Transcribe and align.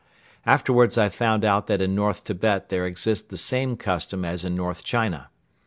Afterwards 0.47 0.97
I 0.97 1.09
found 1.09 1.45
out 1.45 1.67
that 1.67 1.79
in 1.79 1.93
North 1.93 2.23
Tibet 2.23 2.69
there 2.69 2.87
exists 2.87 3.27
the 3.27 3.37
same 3.37 3.77
custom 3.77 4.25
as 4.25 4.43
in 4.43 4.55
North 4.55 4.83
China. 4.83 5.29